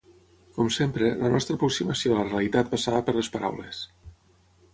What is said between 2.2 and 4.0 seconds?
la realitat passava per les paraules.